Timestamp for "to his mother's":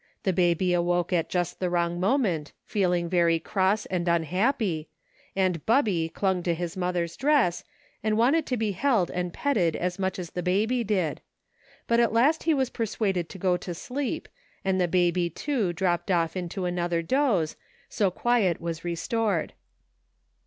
6.41-7.15